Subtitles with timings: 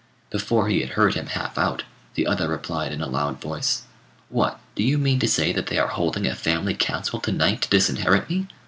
[0.31, 1.83] Before he had heard him half out,
[2.15, 3.83] the other replied in a loud voice
[4.29, 7.61] "What, do you mean to say that they are holding a family council to night
[7.61, 8.47] to disinherit me?